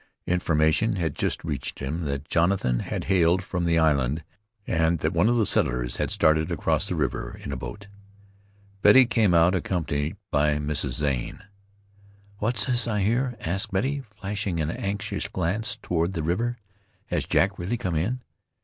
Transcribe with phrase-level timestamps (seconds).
[0.25, 4.23] Information had just reached him that Jonathan had hailed from the island,
[4.65, 7.85] and that one of the settlers had started across the river in a boat.
[8.81, 10.93] Betty came out accompanied by Mrs.
[10.93, 11.43] Zane.
[12.39, 16.57] "What's this I hear?" asked Betty, flashing an anxious glance toward the river.
[17.09, 18.23] "Has Jack really come in?"